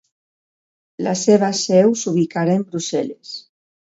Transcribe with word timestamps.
La 1.07 1.13
seva 1.23 1.49
seu 1.59 1.93
s'ubicarà 2.05 2.57
en 2.61 2.65
Brussel·les. 2.73 3.37